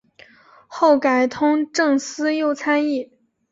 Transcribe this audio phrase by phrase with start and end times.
[0.65, 3.11] 后改通政司右参议。